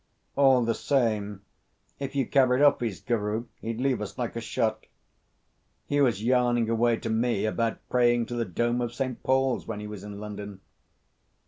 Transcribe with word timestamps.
"All 0.35 0.63
the 0.65 0.73
same, 0.73 1.43
if 1.99 2.15
you 2.15 2.25
carried 2.25 2.63
off 2.63 2.79
his 2.79 2.99
guru 3.01 3.45
he'd 3.59 3.79
leave 3.79 4.01
us 4.01 4.17
like 4.17 4.35
a 4.35 4.41
shot. 4.41 4.87
He 5.85 6.01
was 6.01 6.23
yarning 6.23 6.71
away 6.71 6.97
to 6.97 7.09
me 7.11 7.45
about 7.45 7.87
praying 7.87 8.25
to 8.25 8.33
the 8.35 8.43
dome 8.43 8.81
of 8.81 8.95
St. 8.95 9.21
Paul's 9.21 9.67
when 9.67 9.79
he 9.79 9.85
was 9.85 10.03
in 10.03 10.19
London." 10.19 10.61